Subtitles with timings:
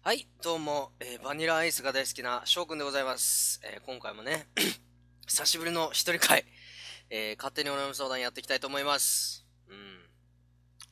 [0.00, 3.60] はい、どうも、えーバニラアイスが大好きな翔くんでございます。
[3.64, 4.46] えー今回もね、
[5.26, 6.44] 久しぶりの一人会、
[7.10, 9.44] えー勝手にお悩み相談やっていきたいと思います。
[9.68, 9.98] うん。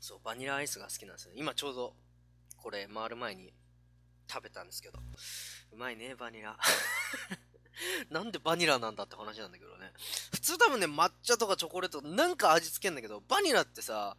[0.01, 1.33] そう、バニラアイスが好きなんですよ。
[1.35, 1.95] 今ちょうど、
[2.59, 3.55] これ回る前に
[4.31, 4.99] 食べたんですけど、
[5.73, 6.59] うまいね、バニラ。
[8.11, 9.93] なんでバニラなんだって話なんだけどね。
[10.35, 14.17] 普通多分ね、抹茶とかチョコレートなんか味付けんだけど、バニラってさ、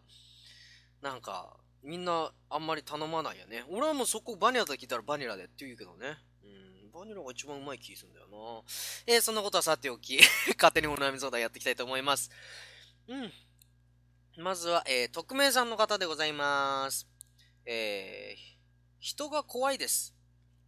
[1.02, 1.58] なんか、
[1.88, 3.64] みんなあんまり頼まないよね。
[3.70, 6.18] 俺はもうそこバニラと聞いたらバニラでって言うけどね。
[6.44, 8.38] うん、バニラが一番うまい気するんだよな。
[9.08, 10.20] えー、そんなことはさておき、
[10.60, 12.30] 勝手にお悩み相談やっていきたいと思います。
[13.08, 13.32] うん。
[14.44, 17.08] まずは、えー、匿名さんの方でございます。
[17.66, 18.58] えー、
[19.00, 20.14] 人が怖いです。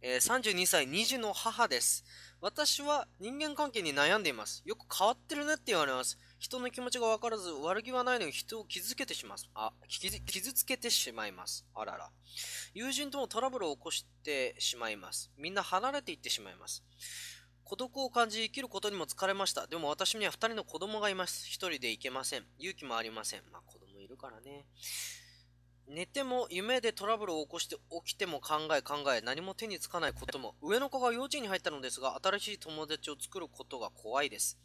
[0.00, 2.02] えー、32歳2児の母です。
[2.40, 4.62] 私は人間関係に悩んでいます。
[4.64, 6.16] よく変わってるねって言われます。
[6.40, 9.50] 人の気持ちが分からず、悪気はないのに人を傷つけてしまいます。
[9.54, 11.66] あ、傷つけてしまいます。
[11.74, 12.10] あらら。
[12.72, 15.30] 友人ともトラブルを起こしてしまいます。
[15.36, 16.82] みんな離れていってしまいます。
[17.62, 19.66] 孤独を感じ、生きることにも疲れました。
[19.66, 21.46] でも私には二人の子供がいます。
[21.46, 22.44] 一人で行けません。
[22.58, 23.42] 勇気もありません。
[23.52, 24.64] まあ子供いるからね。
[25.88, 34.56] 寝ても夢でトラブルを起こして起きても考え考え何も手につかないことも上の子が幼稚園に入ったのですが新しい友達を作ることが怖いです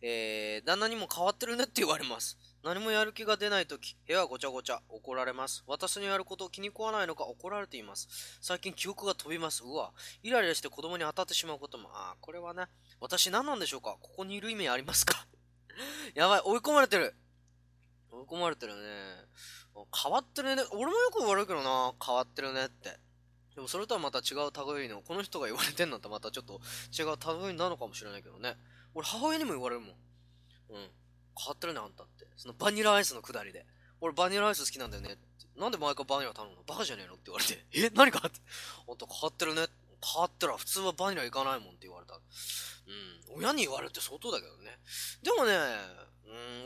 [0.00, 2.38] えー、旦那にも変わってるねって言われます。
[2.62, 5.64] 何もやる気が出ないとき、部屋ごちゃごちゃ、怒られます。
[5.66, 8.38] 私のやることを気に食わないのか怒られています。
[8.40, 9.62] 最近記憶が飛びます。
[9.64, 12.64] うわ、イライラして子供に当たってしまうことも、あー、これはね、
[13.00, 13.96] 私何なんでしょうか？
[14.00, 15.26] ここにいる意味ありますか？
[16.14, 17.14] やばい、追い込まれてる。
[18.10, 18.80] 追い込まれてるね。
[20.02, 20.62] 変わってるね。
[20.72, 22.98] 俺もよく言われるけどな、変わってるねって。
[23.54, 26.60] でもそれとはまた違う類の、この人が言われてんのとまたちょっと
[26.96, 28.56] 違う類なのかもしれないけどね。
[28.98, 29.90] 俺母親にも言われるもん。
[29.90, 29.94] うん。
[30.74, 30.82] 変
[31.46, 32.26] わってるね、あんたって。
[32.36, 33.64] そのバニラアイスのくだりで。
[34.00, 35.16] 俺バニラアイス好きなんだよね。
[35.56, 36.62] なんで毎回バニラ頼むの？
[36.66, 37.14] バカじゃねえの？
[37.14, 37.64] って言われて。
[37.74, 37.90] え？
[37.94, 38.40] 何かって。
[38.90, 39.66] あんた変わってるね？
[40.02, 42.16] 変わったら普通はバニラいかないもんって言われた。
[42.16, 43.38] うん。
[43.38, 44.82] 親に言われるって相当だけどね。
[45.22, 45.54] でもね、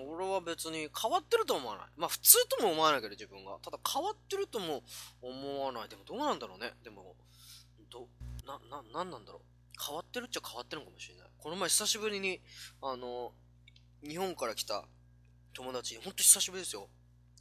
[0.00, 1.86] うん、俺は別に変わってると思わない。
[1.98, 3.60] まあ普通とも思わないけど自分が。
[3.60, 4.82] ただ変わってるとも
[5.20, 5.88] 思わない。
[5.90, 6.72] でもどうなんだろうね。
[6.82, 7.14] でも、
[7.92, 8.08] ど、
[8.48, 9.51] な、な、なんなんだろう。
[9.84, 11.28] 変わってるっちゃ変わってるのかもしれない。
[11.38, 12.40] この前久しぶりに、
[12.80, 13.32] あの、
[14.06, 14.84] 日本から来た
[15.54, 16.88] 友達、ほんと久しぶりですよ。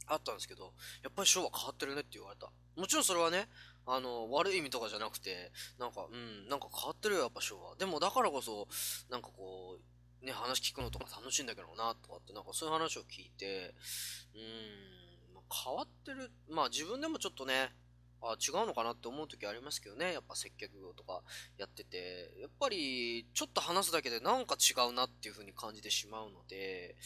[0.06, 2.50] 会ったんですけど、やっぱりショーは変わってるねって言われた。
[2.76, 3.48] もちろんそれはね、
[3.86, 7.76] あの、悪い意味とかじゃなくて、なんか、うん、なんか変わってるよ、やっぱショーは。
[7.76, 8.66] でもだからこそ、
[9.10, 9.78] なんかこ
[10.22, 13.74] う、ね、話聞くのとか楽しいんだけどな、とかって、なんかそういう話を聞いて、
[14.34, 14.42] うん、
[15.52, 16.30] 変わってる。
[16.48, 17.72] まあ自分でもちょっとね、
[18.22, 20.12] あ違うのかなって思う時ありますけどね。
[20.12, 21.22] やっぱ接客業とか
[21.58, 26.96] やってて、やっぱりちょっと話すだけでなんか違うなっていう風に感じてしまうので、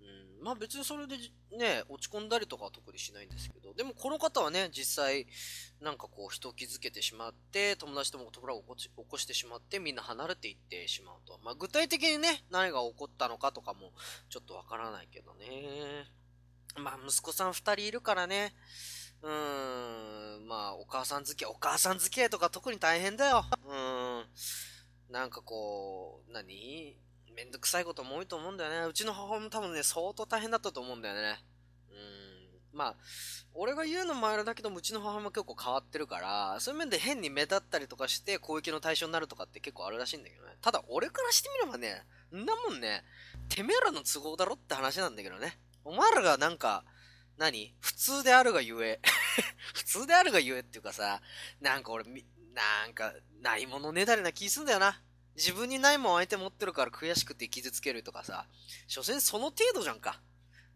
[0.00, 1.16] うん、まあ別にそれで
[1.56, 5.26] ね、落ち込んだりとかは特にしないんですけど、でもこの方はね、実際
[5.80, 11.38] なんかこう人を傷つけてしまって、友達ともトラブルを起こしてしまって、みんな離れていってしまうと。
[11.44, 13.92] まあ具体的にね、何が起こったのかとかも
[14.28, 16.06] ちょっとわからないけどね。
[16.76, 18.54] まあ息子さん二人いるからね、
[19.22, 23.44] うーん、まあ、お母さん付き合い、お母さん付き合いとか特に大変だよ。
[23.66, 24.24] うーん。
[25.10, 26.96] なんかこう、何？
[27.34, 28.86] めんどくさいことも多いと思うんだよね。
[28.88, 31.38] うちの母親も多分ね、相当大変だったと思うんだよね。
[31.90, 32.76] うーん。
[32.76, 32.96] まあ、
[33.54, 40.56] 俺が言うのもあれだけども、うちの母親も結構変わってるから、そういう面で変に目立ったりとかして攻撃の対象になるとかって結構あるらしいんだけどね。
[40.60, 42.02] ただ、俺からしてみればね、
[42.34, 43.04] んなもんね、
[43.48, 45.58] てめえらの都合だろって話なんだけどね。
[45.84, 46.84] お前らがなんか、
[47.42, 47.74] 何？
[47.80, 49.00] 普通であるがゆえ。
[49.74, 51.20] 普通であるがゆえっていうかさ、
[51.60, 55.02] なんか俺み、なんか、ないものねだりな気すんだよな。
[55.34, 58.46] 自分にないもん相手持ってるから悔しくて傷つけるとかさ、
[58.86, 60.22] 所詮その程度じゃんか。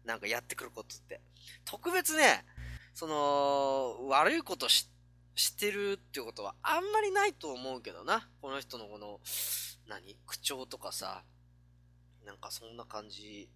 [0.03, 1.21] なんかやってくることって。
[1.63, 2.45] 特別ね、
[2.93, 4.89] その、悪いことし、
[5.35, 8.27] してるっていうことはあんまりないと思うけどな。
[8.41, 9.21] この人のこの、
[9.87, 10.17] 何？
[10.25, 11.23] 口調とかさ、
[12.25, 13.49] なんかそんな感じ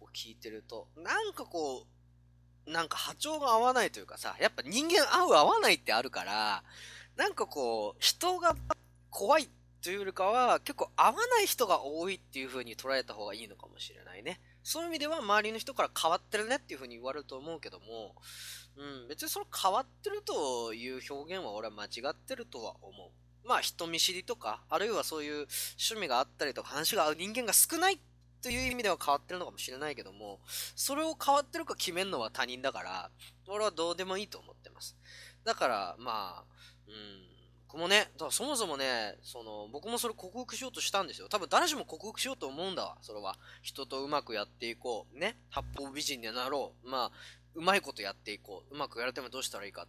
[0.00, 2.01] を聞いてると、なんかこう、
[2.66, 6.62] なんか波長が合わないというかさ、やっぱ人間合う合わないってあるから、
[7.16, 8.56] なんかこう、人が
[9.10, 9.48] 怖い
[9.82, 14.40] というよりかは、結構合わない人が多いっていう風に捉えた方がいいのかもしれないね。
[14.62, 18.14] そういう意味では周りの人から変わってるねっていう風に言われると思うけども、
[18.76, 23.10] うん、別にその変わってるという表現は俺は間違ってるとは思う。
[23.46, 25.34] まあ人見知りとか、あるいはそういう
[25.76, 27.98] 趣味があったりとか話が合う人間が少ないっ
[28.42, 30.40] という意味では変わってるのかもしれないけども、
[30.74, 33.10] それを変わってるか決めるのは他人だから、
[33.48, 34.96] 俺はどうでもいいと思ってます。
[35.44, 36.44] だから、まあ、
[36.88, 37.32] うん、
[37.72, 41.28] 僕もね、だからそもそもね、その、僕もそれ克服しようとしたんですよ。
[41.30, 43.38] 多分誰しも克服しようと思うんだわ、それは。
[43.62, 45.18] 人とうまくやっていこう。
[45.18, 45.38] ね。
[45.48, 46.90] 八方美人になろう。
[46.90, 47.12] まあ、
[47.54, 48.74] うまいことやっていこう。
[48.74, 49.86] うまくやるためにどうしたらいいか。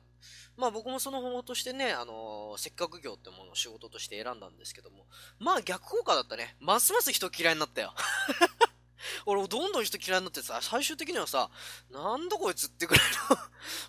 [0.57, 5.05] まあ僕もその方法としてね、あのー、接客業ってものを仕事として選んだんですけども、
[5.39, 6.55] まあ逆効果だったね。
[6.59, 7.93] ますます人嫌いになったよ。
[9.25, 11.49] 俺もどんどん人嫌いになってさ、最終的にはさ、
[11.91, 13.03] なんだこいつってくらい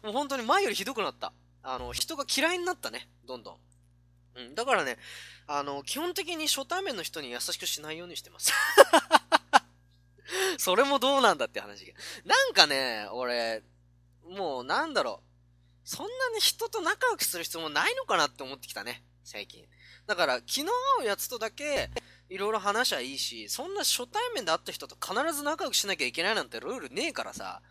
[0.03, 1.33] の もう本当に前よりひどくなった。
[1.63, 3.09] あの、人が嫌いになったね。
[3.25, 3.59] どんどん。
[4.35, 4.55] うん。
[4.55, 4.99] だからね、
[5.47, 8.53] あの、基本的に初対面の人に優しくしないようにしてます。
[10.59, 11.95] それもどうなんだって話。
[12.25, 13.63] なんかね、俺、
[14.29, 15.89] もうなんだろう。
[15.89, 19.05] そんなに人と仲良くする必要もないのかなって思ってきたね。
[19.23, 19.67] 最近。
[20.07, 21.91] だから、気の合うやつとだけ、
[22.29, 27.63] いろいろ話はいいし、そんな初対面で会った人と必ず仲良くしなきゃいけないなんてルールねえからさ、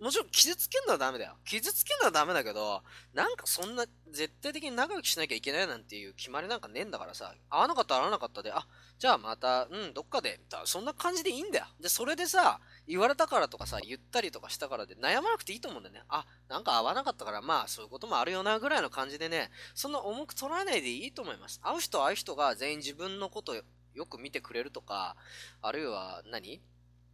[0.00, 1.36] もちろん傷つけるのはダメだよ。
[1.44, 2.82] 傷つけるのはダメだけど、
[3.14, 8.66] なんかそんな絶対的に仲良くしなきゃいけないなんていう決まりなんかねえんだからさ、会わなかったら会わなかったで、あ、
[8.98, 11.66] じゃあまた、うん、どっかで、そんな感じでいいんだよ。
[11.80, 16.02] で、それでさ、言われたからとかさ、言ったりとかしたからで悩まなくていいと思うんだよね。
[16.08, 21.60] あ、なんか会わなかったから、まあそういうこともあるよな、ぐらいの感じでね、そんな重く捉えないでいいと思います。
[21.62, 23.64] 会う人会う人が全員自分のことよ
[24.06, 25.16] く見てくれるとか、
[25.62, 26.60] あるいは何？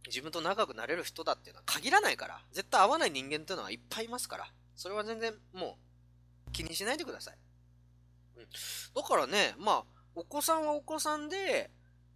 [0.07, 5.77] 自分と仲良くなれる人だっていうのは限らないから、絶対会わない人間っていうのはいっぱいいますから、それは全然も
[6.47, 7.37] う気にしないでください。
[8.37, 8.43] うん。
[8.95, 9.83] だからね、まあ、
[10.15, 11.71] お子さんはお子さんで、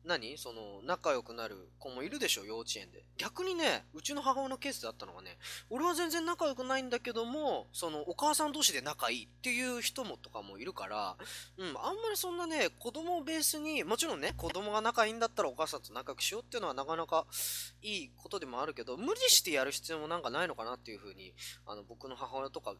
[0.07, 0.37] 何？
[0.37, 3.03] その、仲良くなる子もいるでしょ、幼稚園で。
[3.17, 5.37] 逆にね、うちの母親のケースであったのがね、
[5.69, 11.17] 俺は全然仲良くないんだけども、その、お母さん同士で仲いいっていう人もとかもいるから、
[11.57, 17.25] うん、あんまりそんなね、子供をベースに、もちろんね、子供が仲いいんだったらお母さんと仲良くしようっていうのはなかなか
[17.81, 21.33] いいことでもあるけど、無理してやる必要もなんかないのかなっていうふうに、
[21.65, 22.75] あの、僕の母親とか、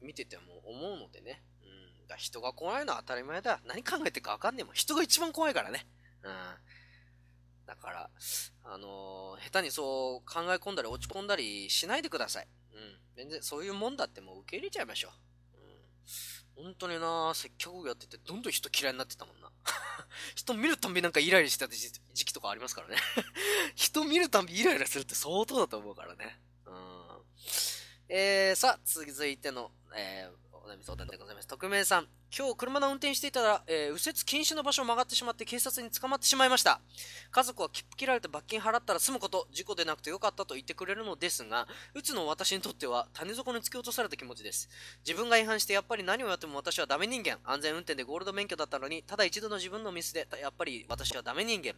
[0.00, 1.42] 見てても思うのでね。
[1.62, 3.60] うん、だ人が怖いのは当たり前だ。
[3.66, 4.74] 何考えてるかわかんねえもん。
[4.74, 5.86] 人が一番怖いからね。
[6.26, 7.66] うん。
[7.66, 8.10] だから、
[8.64, 12.48] あのー、下手にそう考え込んだり落ち込んだりしないでください。
[12.72, 12.98] うん。
[13.16, 15.08] 全然そういうもんだってもう受け入れちゃいましょ
[16.56, 16.60] う。
[16.60, 16.64] うん。
[16.64, 19.50] 本当にな接客やっててどんどん人嫌いになってたもんな。
[20.34, 22.96] 人見るたびなんかイライラしてた時期とかありますからね
[23.74, 26.40] 人見るたびイライラするって相当だと思うからね。
[26.66, 27.24] うん。
[28.08, 31.48] えー、さあ、続いての、えー、お悩み相談でございます。
[31.48, 32.08] 匿名さん。
[32.34, 36.80] 今日車の運転していたら、えー、右折禁止の場所を曲がってしまって警察に捕まってしまいました。
[37.30, 44.68] 家族は切符切られて罰金払ったら済むこと、事故でなくてよかったと言ってくれるのですが、うつの私にとっては谷底に突き落とされた気持ちです。
[45.06, 47.38] 自分が違反してやっぱり何をやっても私はダメ人間。
[47.44, 51.72] 安全運転でゴールド免許だったのに、ただ一度の自分のミスで、やっぱり私はダメ人間。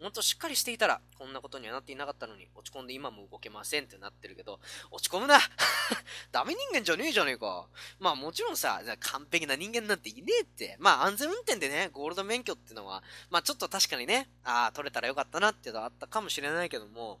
[0.00, 4.58] もっとしっかりしていたら、こんなことにはなっていなかったのに、落ち込んで今も動けませんってなってるけど、
[4.90, 5.38] 落ち込むな
[6.32, 7.68] ダメ人間じゃねえじゃねえか。
[7.98, 10.76] まあもちろんさ、完璧な人間なんていねえって。
[10.78, 17.20] まあ安全運転でね、ゴールド免許っていうのは、まあちょっと確かにね、ああ、取れたらよかったなっていうのはあったかもしれないけども、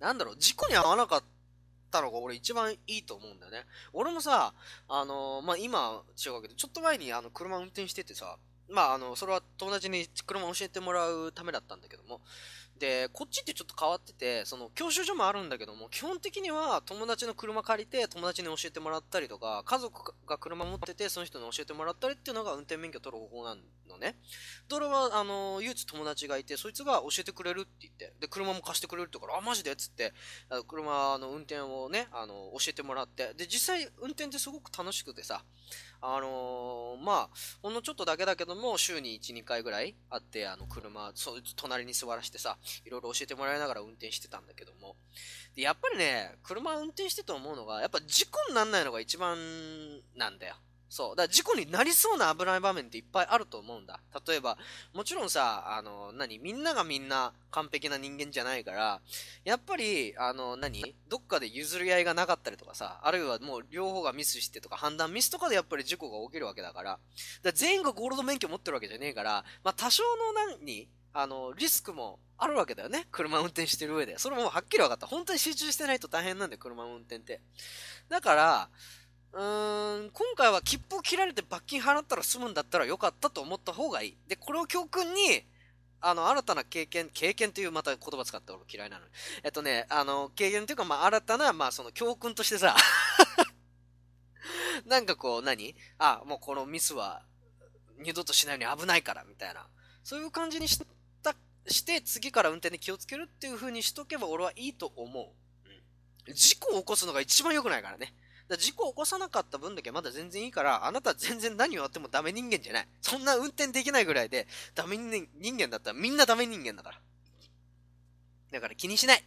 [0.00, 1.22] なんだろう、事故に遭わなかっ
[1.90, 3.64] たのが俺一番いいと思うんだよね。
[3.92, 4.54] 俺もさ、
[4.88, 8.36] あのー、まあ今違うけど、ちょっと前にあの車運転しててさ、
[8.70, 12.20] まああの、それは友達に車を教えてもらうためだったんだけども、
[12.78, 23.56] で、こっちってちょっと変わってて、その、教習所もあるんだけども、基本的には友達の車借りて友達に教えてもらったりとか、家族が車持っててその人に教えてもらったりっていうのが運転免許取る方法な
[23.88, 24.16] のね。
[24.68, 29.72] で、俺は、あの、唯一友達がいて、そいつが教えてくれるって言って、で、車も貸してくれるって言うから、あ、マジで？
[29.72, 30.12] っつって、
[30.68, 35.42] 車の運転をね、あの、教えてもらって、で、実際運転ってすごく楽しくてさ、
[36.00, 37.28] あのー、まあ、
[37.62, 44.96] ほんのちょっとだけだけども、週に1、2回ぐらいあって、あの、車、そう、隣に座らせてさ、いろいろ教えてもらいながら運転してたんだけども。
[45.56, 49.36] で、やっぱりね、車運転してて思うのが、やっぱ事故にならないのが一番
[50.14, 50.54] なんだよ。
[50.88, 51.16] そう。
[51.16, 54.00] だから事故になりそうな危ない場面っていっぱいあると思うんだ。
[54.26, 54.56] 例えば、
[54.94, 59.00] もちろんさ、あの、何みんながみんな完璧な人間じゃないから、
[59.44, 67.00] やっぱり、あの、何どっかで譲り合いがなかったりとかさ、あるいはもう両方がミスしてとか判断ミスとかでやっぱり事故が起きるわけだから、だか
[67.44, 73.06] ら全員がゴールド免許持ってるわけじゃねえから、まあ多少の何あの、リスクもあるわけだよね。
[73.10, 74.18] 車運転してる上で。
[74.18, 75.06] それもはっきり分かった。
[75.06, 77.40] 本当に集中してないと大変なんだよ、車運転って。
[78.08, 78.68] だから、
[79.32, 84.16] うーん、今回は切符を切られて罰金払ったら済むんだったらよかったと思った方がいい。
[84.26, 85.44] で、これを教訓に、
[86.00, 89.10] あの、新たな経験、経験というまた言葉使った俺嫌いなのに。
[89.42, 92.76] えっとね、あの、経験というか、まあ、新たな、まあ、その教訓としてさ
[94.86, 97.22] なんかこう何、あ、もうこのミスは
[97.98, 99.66] 二度としないように危ないから、みたいな。
[100.04, 100.78] そういう感じにし
[101.22, 101.34] た、
[101.66, 105.32] して次から運転に気をつけるっていう風にしとけば俺はいいと思う。
[106.28, 106.34] うん。
[106.34, 108.14] 事故を起こすのが一番良くないからね。
[108.48, 112.88] だ事故を起こさなかった分だけまだ全然いいから、あなた全然何をやってもダメ人間じゃない。
[113.02, 115.28] そんな運転できないぐらいで、ダメ人
[115.58, 117.00] 間だったらみんなダメ人間だから。
[118.52, 119.24] だから気にしない。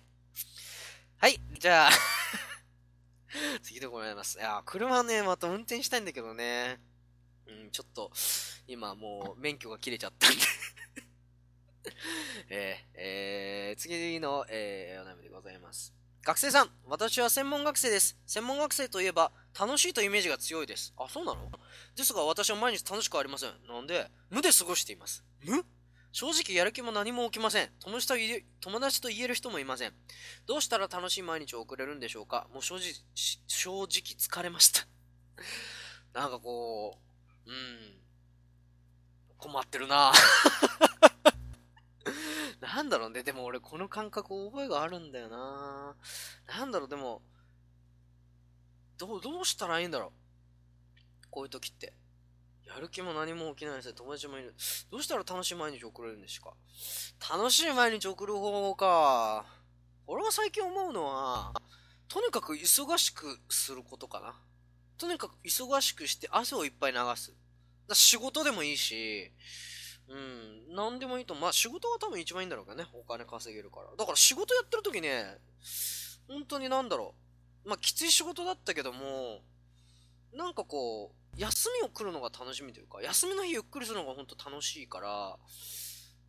[1.17, 1.91] はい、じゃあ
[3.61, 4.39] 次でございます。
[4.39, 6.79] いや、車ね、また運転したいんだけどね。
[7.45, 8.11] うん、ちょっと、
[8.67, 10.41] 今もう免許が切れちゃったんで
[12.49, 16.00] えー、えー、次の、えー、お悩みでございます。
[16.23, 18.15] 学生さん、私は専門学生です。
[18.27, 20.93] 専門学生といえば、楽しいというイメージが強いです。
[20.97, 21.49] あ、そうなの？
[21.95, 23.49] ですが私は毎日楽しくありません。
[23.67, 25.23] なんで、無で過ごしています。
[25.43, 25.65] 無？
[26.11, 27.69] 正直やる気も何も起きません。
[27.79, 28.13] 友達と
[28.59, 29.93] 友達と言える人もいません。
[30.45, 32.47] どうしたら楽しい毎日を送れるんでしょうか？
[32.53, 32.93] もう正直、
[33.47, 34.85] 正直疲れました
[36.13, 36.99] なんかこ
[37.47, 37.97] う、うん。
[39.39, 40.11] 困ってるな
[42.61, 43.23] なんだろうね。
[43.23, 45.95] でも俺この感覚覚えがあるんだよな
[46.47, 47.21] なんだろう、でも、
[48.97, 50.13] どう、どうしたらいいんだろ
[51.25, 51.27] う。
[51.31, 51.93] こういう時って。
[52.67, 53.93] やる気も何も起きないですね。
[53.95, 54.55] 友達もいる。
[54.91, 56.53] どうしたら楽しい毎日送れるんですか？
[57.35, 59.45] 楽しい毎日送る方法か。
[60.07, 61.53] 俺は最近思うのは、
[62.07, 64.35] とにかく忙しくすることかな。
[64.97, 67.33] とにかく忙しくして汗をいっぱい流す。
[67.93, 69.33] 仕事でもいいし、
[70.09, 70.13] う
[70.71, 71.35] ん、なんでもいいと。
[71.35, 72.85] まあ仕事が多分一番いいんだろうけどね。
[72.93, 73.87] お金稼げるから。
[73.97, 75.37] だから仕事やってる時ね、
[76.27, 77.15] 本当になんだろ
[77.65, 77.69] う。
[77.69, 79.41] まあきつい仕事だったけども、
[80.33, 85.37] なんかこう、休みを来るのが楽しみというか、休みの日ゆっくりするのが本当楽しいから、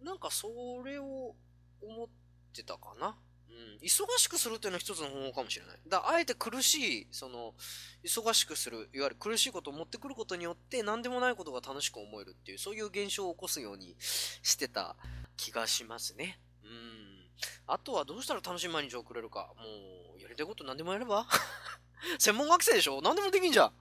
[0.05, 0.49] なんかそ
[0.85, 1.35] れを
[1.81, 2.09] 思っ
[2.55, 3.17] てたかな。
[3.53, 5.79] うん、忙しくするっていうのは一つの方法かもしれない。
[5.87, 7.55] だあえて苦しい、その、
[8.03, 14.97] 忙しくする、いわゆる苦しいことを持ってくることによって、何でもないことが楽しく思えるっていう、そういう現象を起こすようにしてた
[15.37, 16.41] 気がしますね。
[16.65, 17.29] うん。
[17.67, 19.53] あとはどうしたら楽しい毎日を送れるか。
[19.59, 21.27] もう、やりたいこと何でもやれば
[22.19, 23.03] 専門学生でしょ？
[23.03, 23.75] 何でもできんじゃん。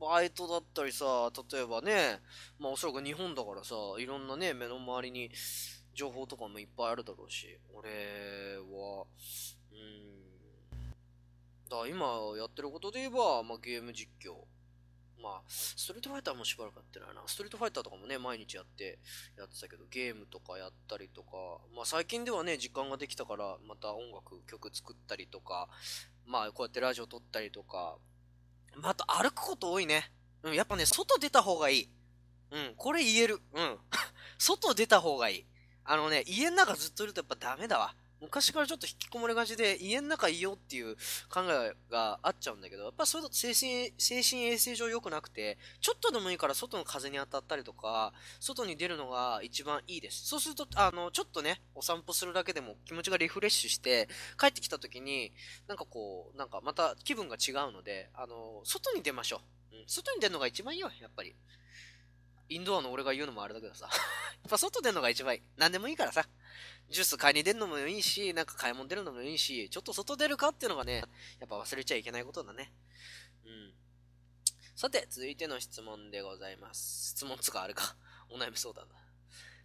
[0.00, 2.20] バイトだったりさ、例えばね、
[2.58, 5.30] まあおそらく日本だからさ、いろんなね、目の周りに
[5.98, 9.06] 情報とかもいっぱいあるだろうし、俺は、
[9.72, 10.78] うん、
[11.68, 12.06] だ今
[12.38, 14.46] やってることで言えば、まあゲーム実況。
[15.20, 17.22] まあ、ストリートファイターもしばらくやってないな。
[17.26, 19.00] ストリートファイターとかもね、毎日やって、
[19.36, 25.68] やってたけど、ゲームとかやったりとか、まあ最近ではね、時間ができたから、また音楽、曲作ったりとか、
[26.24, 27.98] まあこうやってラジオ撮ったりとか、
[28.80, 30.12] まあ、と歩くこと多いね。
[30.44, 31.90] うん、やっぱね、外出た方がいい。
[32.52, 33.40] うん、これ言える。
[33.54, 33.78] うん。
[34.38, 35.46] 外出た方がいい。
[35.90, 37.94] あのね、家の中ずっといるとやっぱダメだわ。
[38.20, 40.96] 昔からちょっと引きこもりがちで、家の中いようっていう
[41.30, 50.26] 考えがあっちゃうんだけど、やっぱそれだと精神、精神衛生上良くなくて、ちょっとでもいいから外の風に当たったりとか、外に出るのが一番いいです。
[50.26, 55.32] そうすると、あの、ちょっとね、お散歩するだけでも気持ちがリフレッシュして、帰ってきた時に、
[55.68, 59.40] なんかこう、なんかまた気分が違うので、あの、外に出ましょ
[59.72, 59.76] う。
[59.76, 61.34] うん、外に出るのが一番いいよ、やっぱり。
[62.48, 63.86] インドアの俺が言うのもあれだけどさ。
[64.42, 65.42] やっぱ外出るのが一番いい。
[65.56, 66.26] 何でもいいからさ。
[66.90, 71.04] ジュース買いに出るのもいいし、なんか買い物出るのもいいし、ちょっと外出るかっていうのがね、
[71.38, 72.72] やっぱ忘れちゃいけないことだね。
[73.44, 73.74] うん。
[74.74, 77.10] さて、続いての質問でございます。
[77.10, 77.96] 質問つかあるか。
[78.30, 78.94] お悩み相談だ。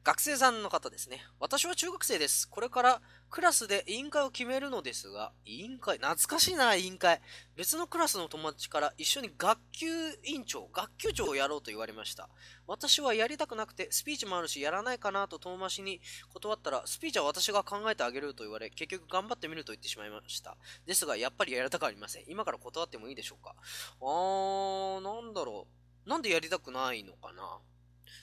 [0.04, 1.26] 学生さんの方ですね。
[1.40, 2.50] 私は中学生です。
[2.50, 7.22] これからクラスで委員会を決めるのですが、委員会、懐かしいな、委員会。
[7.56, 12.28] 別のクラスの友達から一緒に学級委員長、学級長をやろうと言われました。
[12.68, 16.02] 私はやりたくなくて、スピーチもあるし、やらないかなと遠回しに
[16.34, 20.58] 断ったら、スピーチは私が考えてあげると言われ、結局頑張ってみると言ってしまいました。
[20.86, 22.26] ですが、やっぱりやりたくありません。
[22.28, 23.56] 今から断ってもいいでしょうか？
[24.02, 25.66] あー、なんだろ
[26.06, 26.10] う。
[26.10, 27.60] なんでやりたくないのかな？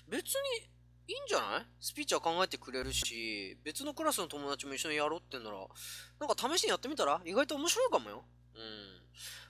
[0.08, 0.68] 別に
[1.07, 1.66] いいんじゃない？
[1.80, 5.57] スピーチは考えてくれるし、別のクラスの友達も一緒にやろうってんなら、
[6.21, 7.21] なんか試しにやってみたら？
[7.25, 8.25] 意外と面白いかもよ。
[8.54, 8.61] うん。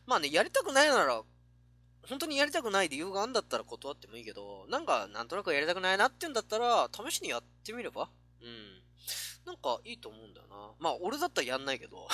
[0.07, 1.23] まあね、やりたくないなら、
[2.09, 8.09] 本当にやりたくない理由があんだったら断ってもいいけど、なんかなんとなくやりたくないなってんだったら、試しにやってみれば？
[8.41, 8.81] うん。
[9.45, 10.73] なんかいいと思うんだよな。
[10.79, 12.09] まあ俺だったらやんないけど。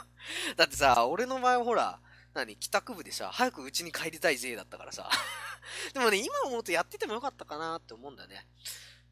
[0.56, 2.00] だってさ、俺の前ほら、
[2.34, 2.56] 何？
[2.56, 5.10] 帰宅部でさ、早く家に帰りたいぜだったからさ。
[5.94, 8.46] でもね、今思うとやっててもよかったかなって思うんだよね。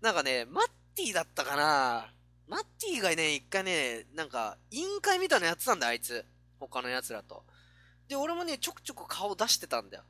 [0.00, 2.12] なんかね、マッティだったかな
[2.48, 6.24] マッティがね、一回ね、なんか、委員会みたいなやってたんだよ、あいつ。
[6.58, 7.44] 他の奴らと。
[8.08, 10.04] で、俺もね、ちょくちょく顔出してたんだよ。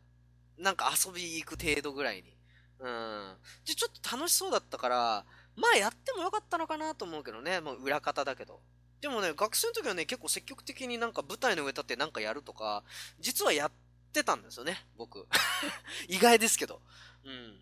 [0.57, 2.37] なんか遊び行く程度ぐらいに。
[2.79, 3.37] うん。
[3.67, 7.61] で、ちょっと楽しそうだったから、まあやってもよかったのかなと思うけどね。
[7.61, 8.61] もう裏方だけど。
[9.01, 12.85] でもね、学生の時はね、結構積極的になんか舞台の上立ってなんかやるとか、
[13.19, 13.73] 実はやっ
[14.11, 15.27] てたんですよね、僕。
[16.09, 16.83] 意外ですけど。
[17.25, 17.61] うん。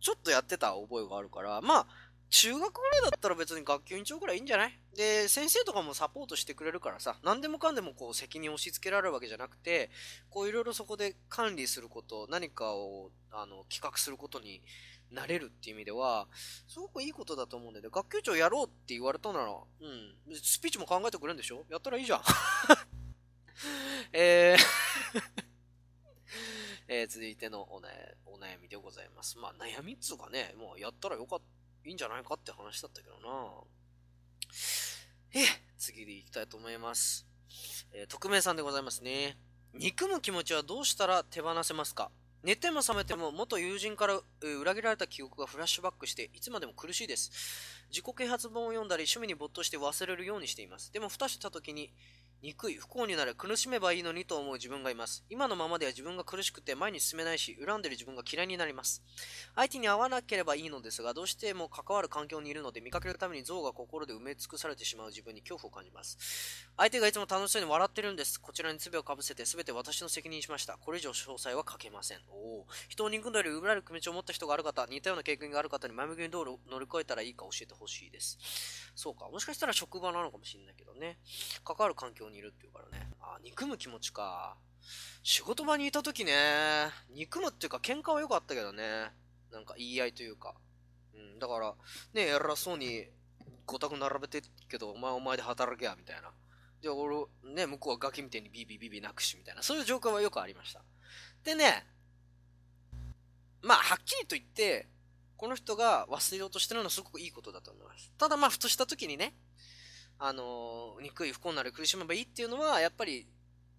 [0.00, 1.86] ちょっとやってた覚えがあるから、まあ、
[2.30, 4.78] 中学ぐらいだったら別に学級委員長ぐらいいいんじゃない？
[4.96, 9.90] で、先生とかもサポートしてくれるからさ、何でもかんでもこう責任を押し付けられるわけじゃなくて、
[10.30, 14.62] こういろいろそこで管理すること、何かをあの企画することに
[15.10, 16.28] なれるっていう意味では、
[16.68, 17.90] すごくいいことだと思うんだよね。
[17.92, 21.66] 学級長やろうって言われたなら、うん、スピーチも考えてくれるんでしょ？
[21.68, 22.22] やったらいいじゃん。
[24.12, 24.58] えー
[26.88, 27.88] えー、続いてのお,、ね、
[28.26, 29.38] お悩みでございます。
[29.38, 33.64] まあ、悩みっつうかね、もうやったらよかった、いいんじゃないかって話だったけどな
[35.32, 35.44] え、
[35.78, 37.26] 次でいきたいと思います。
[37.92, 39.38] えー、匿名さんでございますね。
[39.72, 42.10] 憎む気持ちはどうしたら手放せますか？
[42.42, 47.30] 寝ても覚めても元友人から裏切られた記憶がフラッシュバックしていつまでも苦しいです。
[47.90, 50.90] 自己啓発本を読んだり趣味に没頭して忘れるようにしています。
[50.92, 51.92] でも蓋した時に
[52.42, 55.24] 憎い、不幸になれ、苦しめばいいのにと思う自分がいます。
[55.28, 59.02] 今のままでは自分が苦しくて前に進めないし、恨んでる自分が嫌いになります。
[59.54, 66.66] 相手に会わなければいいのですが、どうしても関わる環境にいるので、見かけるために像が心で埋め尽くされてしまう自分に恐怖を感じます。
[66.78, 68.40] 相手がいつも楽しそうに笑ってるんです。
[68.40, 70.78] こちらに罪をかぶせて全て私の責任にしました。
[70.78, 72.20] これ以上詳細は書けません。
[72.30, 78.38] おお人を憎んだり、奪られる気持ちを持った人がある方、似たような経験がある方に前向きに道路を乗り越えたらいいか教えてほしいです。
[78.94, 79.28] そうか。
[79.28, 81.18] もしかしたら職場なのかもしれないけどね。
[81.64, 83.10] 関わる環境にいるっていうからね。
[83.20, 84.56] あ、憎む気持ちか。
[85.22, 86.32] 仕事場にいた時ね、
[87.10, 89.10] 憎むっていうか喧嘩は良かったけどね。
[89.52, 90.54] なんか言い合いというか。
[91.14, 91.74] うん、だから、
[92.14, 93.06] ね、偉そうに、
[93.66, 96.32] ごたく並べてけど、お前お前で働けや、みたいな。
[96.80, 97.16] で、俺、
[97.54, 99.62] ね、向こうはガキみたいにビビビビ泣くし、みたいな。
[99.62, 100.82] そういう状況はよくありました。
[101.44, 101.86] でね、
[103.62, 104.88] まあ、はっきりと言って、
[105.36, 108.12] この人が忘れようとしてるのはすごくいいことだと思います。
[108.18, 109.34] ただまあ、ふとした時にね、
[110.22, 113.26] あの、憎い不幸になる苦しめばいいっていうのは、やっぱり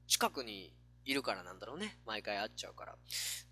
[0.07, 0.73] 近くに
[1.05, 1.99] いるからなんだろうね。
[2.05, 2.95] 毎回会っちゃうから。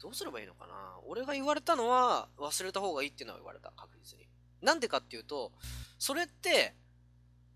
[0.01, 0.99] どうすればいいのかな？
[1.07, 3.71] 俺が言われたのは、忘れた方がいいっていうのは言われた。
[3.77, 4.27] 確実に。
[4.63, 5.51] なんでかっていうと、
[5.99, 6.73] それって、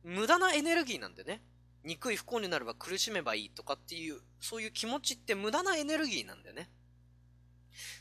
[0.04, 1.42] 無駄なエネルギーなんだよね。
[1.84, 6.70] 憎い不幸になれば苦しめばいいとかっていう、そういう気持ちって無駄なエネルギーなんだよね。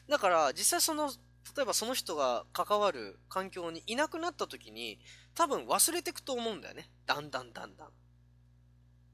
[0.06, 1.10] だから、実際その
[1.56, 4.98] 例えばその人が関わる環境にいなくなった時に、
[5.34, 6.88] 多分忘れていくと思うんだよね。
[7.06, 7.88] だんだんだんだん。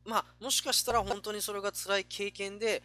[0.05, 2.83] まあ、もしかしたら本当にそれが辛い経験で、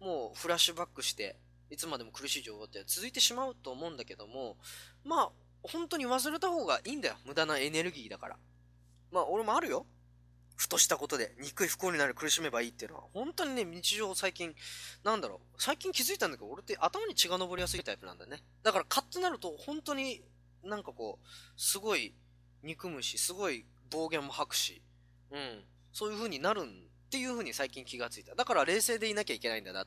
[0.00, 1.36] もうフラッシュバックして、
[1.70, 4.56] いつまでも苦しい状況って続いてしまうと思うんだけども、
[5.04, 5.30] まあ、
[5.62, 7.16] 本当に忘れた方がいいんだよ。
[7.24, 8.36] 無駄なエネルギーだから。
[9.10, 9.86] まあ、俺もあるよ。
[10.56, 14.54] ふとしたことで、憎い不幸になる苦しめばいいっていうのは、本当にね、日常最近、
[15.02, 18.42] なんだろう、最近気づいたんだけど、俺って頭に血が上りやすいタイプなんだね。
[18.62, 20.22] だから、カッとなると、本当に
[20.62, 22.14] なんかこう、すごい
[22.62, 24.82] 憎むし、すごい暴言も吐くし、
[25.30, 28.34] うん、そういう風になるっていう風に最近気がついた。
[28.34, 29.86] だから冷静でいなきゃいけないんだな。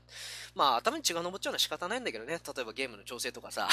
[0.56, 2.40] まあ、頭に血が上っちゃうのは仕方ないんだけどね。
[2.56, 3.68] 例えばゲームの調整とかさ。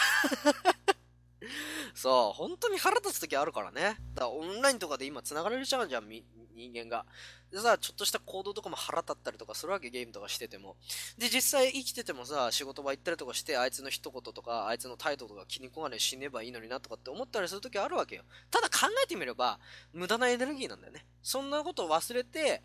[1.95, 3.97] そう、本当に腹立つ時あるからね。
[4.15, 7.07] だからオンラインとかで今繋がれるじゃん、じゃん、人間が。
[7.51, 10.77] でさ、ちょっとした行動とかも腹立ったりとかするわけ、ゲームとかしてても。
[11.19, 18.25] で、実際生きててもさ、仕事場行ったりとかして、あいつの一言とか、あいつの態度とか気に食わない死ねばいいのになとかって思ったりするときあるわけよ。
[18.51, 19.61] ただ考えてみれば、
[19.93, 21.07] 無駄なエネルギーなんだよね。
[21.23, 22.63] そんなことを忘れて、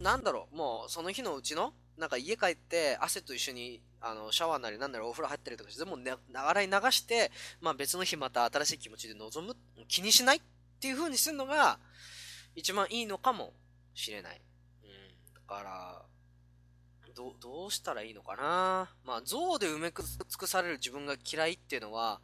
[0.00, 7.30] なんだろう、もうその日のうちの、なんか家帰って汗と一緒にあのシャワーなりなんなりお風呂入ったりとかして、全部、ね、洗い流して、
[7.60, 9.56] まあ別の日また新しい気持ちで臨む、
[9.88, 10.40] 気にしないっ
[10.80, 11.78] ていう風にするのが、
[12.54, 13.52] 一番いいのかも
[13.94, 14.40] しれない。
[14.84, 15.34] うん。
[15.34, 16.02] だから、
[17.14, 20.04] ど、どうしたらいいのかなまあ、象で埋め尽
[20.38, 22.20] くされる自分が嫌いっていうのは、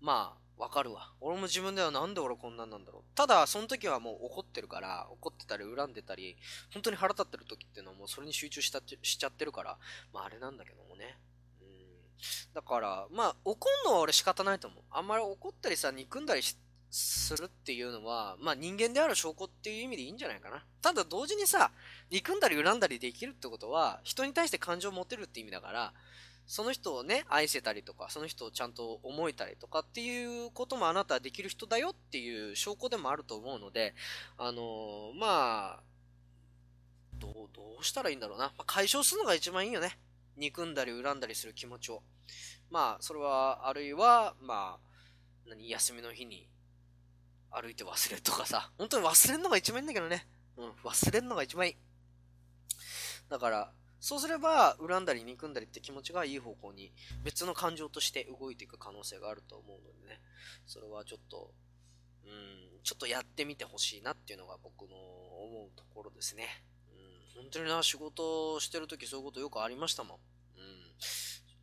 [0.00, 1.12] まあ、わかるわ。
[1.20, 3.02] 俺も自分ではなんで俺こんなんなんだろう。
[3.14, 6.36] ただ、その時はもう怒ってるから、怒ってたり恨んでたり、
[6.72, 9.78] 本当に腹立ってる時っていうのはもうそれに集中したしちゃってるから、
[10.12, 11.16] まああれなんだけどもね。
[11.60, 11.68] うん。
[12.52, 14.84] だから、まあ怒んのは俺仕方ないと思う。
[14.90, 16.42] あんまり怒ったりさ、憎んだり
[16.90, 20.64] するっていうのは、まあ人間である証拠っていう意味でいいんじゃないかな。
[20.82, 21.70] ただ同時にさ、
[22.10, 25.94] 憎んだり恨んだりできるってことは、人に対して感情を持てるって意味だから、
[26.48, 33.94] その人をね、愛せたりとか、その人をちゃんと思えたりとかっていうこともあなたはできる人だよっていう証拠でもあると思うので、
[34.38, 35.80] あのー、まあ、
[37.18, 38.46] どう、どうしたらいいんだろうな。
[38.46, 39.98] まあ、解消するのが一番いいよね。
[40.38, 42.02] 憎んだり恨んだりする気持ちを。
[42.70, 46.48] まあ、それは、あるいは、まあ、何、休みの日に
[47.50, 50.26] 歩いて忘れるとかさ、本当に忘れるのが一番いいんだけどね。
[50.56, 51.76] うん、忘れるのが一番いい。
[53.28, 56.92] だから、そうすれば、恨んだり憎んだりって気持ちがいい方向に
[57.24, 60.20] 別の感情として動いていく可能性があると思うのでね、
[60.66, 61.52] それはちょっと、
[62.24, 66.64] うん、ちょっとやってみてほしいなっていうのが僕の思うところですね。
[67.36, 70.18] うん、本当にな、仕事してる時そういうことよくありましたもん。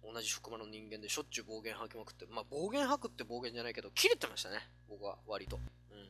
[0.08, 4.58] うん、同じ職場の人間でしょっちゅう暴言吐きまくって、まあ暴言吐くって暴言じゃないけど、切れてましたね、
[4.90, 5.58] 僕は割と。
[5.92, 6.10] うん。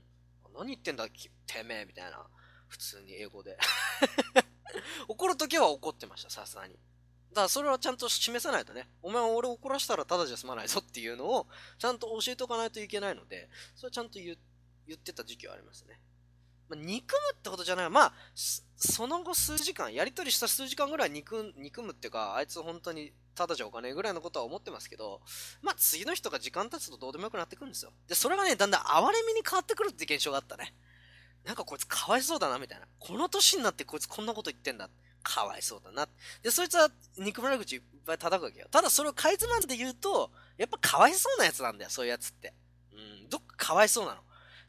[0.54, 1.08] 何言ってんだ、
[1.46, 2.26] てめえ、みたいな。
[2.68, 3.58] 普通に英語で。
[5.08, 6.74] 怒るときは怒ってました、さすがに。
[6.74, 6.80] だ
[7.36, 11.48] からそれはちゃんと示さないとね、お前俺怒らしたらただじゃ済まないぞっていうのを、
[11.78, 14.38] ちゃんと教えておかないといけないので、それはちゃんと言
[14.94, 16.00] ってた時期はありますね。
[16.70, 17.90] まあ、憎むってことじゃない。
[17.90, 25.22] まあ、その後数時間、やりとりした数時間ぐらい憎憎むっていうか、あいつ本当にただじゃお金ぐらいのことは思ってますけど、
[25.62, 27.92] まあ次の人が時間経つとどうでもよくなってくるんですよ。
[28.08, 30.74] で、それがね、だんだん哀れみに変わってくるって現象があったね。
[31.46, 32.88] なんかこいつかわいそうだな、みたいな。
[33.00, 34.90] この年になってこいつこんなこと言ってんだ。
[35.24, 36.08] かわいそうだな。
[36.44, 38.68] で、そいつは憎まれ口いっぱい叩くわけよ。
[38.70, 42.54] ただそれをかいつまんで言うと、やっぱかわいそうなやつなんだよ、そういうやつって。
[42.94, 44.22] うん、どっかかわいそうなの。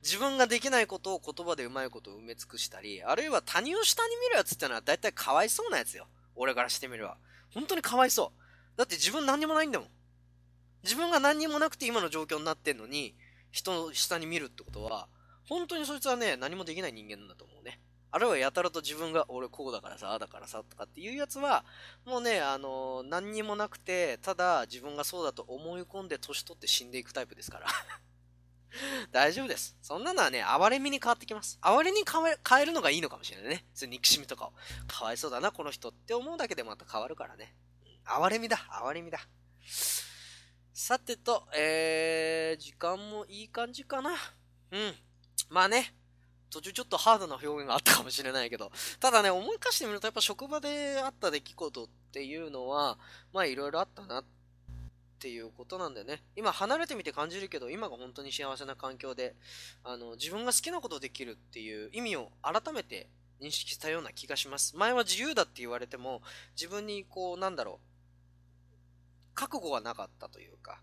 [0.02, 6.06] 自分ができないことを言葉でうまいことを埋め尽くしたり、あるいは他人を下に見るやつってのは大体かわいそうなやつよ。
[6.34, 7.16] 俺からしてみれば。
[7.52, 8.78] 本当にかわいそう。
[8.78, 9.88] だって自分何にもないんだもん。
[10.82, 13.14] 自分が何にもなくて今の状況になってんのに、
[13.50, 15.08] 人の下に見るってことは、
[15.48, 17.80] 本当にそいつはね、何もできない人間なんだと思うね。
[18.11, 21.64] あるいはやたらと自分が俺こうだからさ、ああだからさ、とかっていうやつは、
[22.04, 27.66] もうね、あのー、何にもなくて、ただ自分がそうだと思い込んで年取って死んでいくタイプですから
[29.12, 29.76] 大丈夫です。
[29.82, 31.59] そんなのはね、哀れみに変わってきます。
[31.61, 33.66] 哀れに変えるのがいいのかもしれないね。
[33.74, 34.52] そういう憎しみとかを。
[34.87, 37.54] かわいそうだな、この人って思うだけでまた変わるからね。
[38.04, 39.20] 哀れみだ、哀れみだ。
[40.72, 44.11] さてと、えー、時間もいい感じかな。
[44.70, 44.94] うん。
[45.48, 45.94] まあね、
[46.50, 52.98] 途中ちょっとハードな表現があったかもしれないけど、ただね、思い返してみるとやっぱ職場であった出来事っていうのは、
[53.32, 54.24] まあいろいろあったなっ
[55.18, 56.22] ていうことなんだよね。
[56.37, 59.35] 今離れてみて感じるけど、今が本当に幸せな環境で、
[59.82, 63.09] あの、自分が好きなことできるっていう意味を改めて
[63.40, 64.76] 認識したような気がします。
[64.76, 66.22] 前は自由だって言われても、
[66.54, 70.80] 自分にこう、なんだろう、覚悟がなかったというか、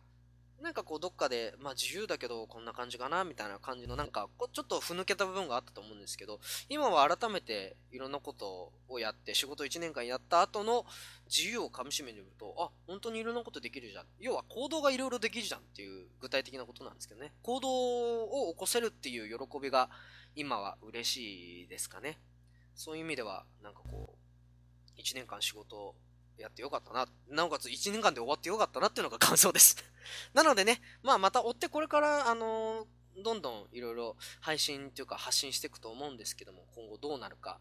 [0.61, 6.39] なんかこうどっかで、まあ自由だけどこんな感じかなみたいな感じのなんかこちょっとふぬけた部分があったと思うんですけど、
[6.69, 10.85] 今は改めていろんなことをやって仕事1年間やった後の
[11.25, 14.05] 自由をかみしめてみると、あ、本当にいろんなことできるじゃん。
[14.19, 17.33] 要は行動がいろいろできるじゃんっていう具体的なことなんですけどね。
[17.41, 19.89] 行動を起こせるっていう喜びが
[20.35, 22.19] 今は嬉しいですかね。
[22.75, 24.15] そういう意味ではなんかこ
[24.97, 25.95] う、1年間仕事
[26.37, 27.07] やってよかったな。
[27.29, 29.77] なおかつ1年間で終わってよかったなっていうのが感想です
[30.33, 37.59] なのでね、まあまた追ってこれから、あのーどんどんいろいろ配信というか発信していくと思うんですけども、今後どうなるか、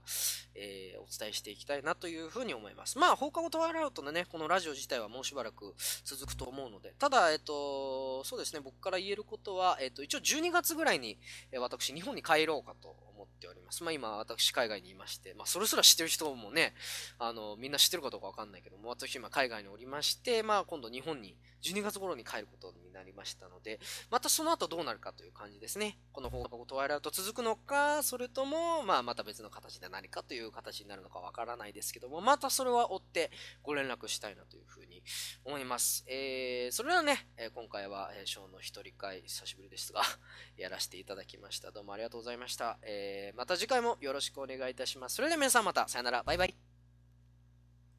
[0.55, 2.99] えー、お伝えしていきたいなというふうに思います。
[2.99, 11.19] まあ、放課後トワイライトのね、このラジオ自体はもうしばらく続くと思うので、ただ、えっと、そうですね、僕から言えることは、えっと、一応12月ぐらいに、
[11.51, 13.83] え私、日本に帰ろうかと思っております。
[13.83, 16.75] まあ、今、私、海外にいまして、まあ、それすら知ってる人もね、
[17.19, 25.99] あの、みんな知ってるかどうかわかんないけども、私、今、海外におりまして、まあ、今度日本に12月頃に帰ることになりましたので、またその後どうなるかという感じですね。
[26.13, 33.31] この放課後トワイライト続くのか、それとも、まあ、また別の形で何かという形になるのかわからないですけども、またそれは追って
[33.63, 35.03] ご連絡したいなというふうに
[35.45, 36.05] 思います。
[36.09, 40.03] えー、それではね、今回は、えー、ショーの一人会、久しぶりですが
[40.57, 41.71] やらせていただきました。
[41.71, 42.79] どうもありがとうございました。
[42.83, 45.17] えー、また次回もよろしくお願いいたします。
[45.17, 46.72] それでは皆さんまた、さよなら、バイバイ。